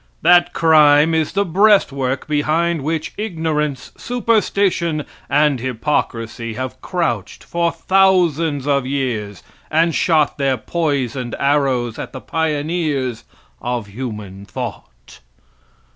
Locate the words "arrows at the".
11.37-12.19